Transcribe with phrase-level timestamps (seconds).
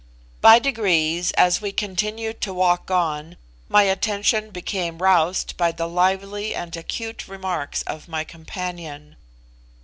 [0.41, 3.37] By degrees, as we continued to walk on,
[3.69, 9.15] my attention became roused by the lively and acute remarks of my companion.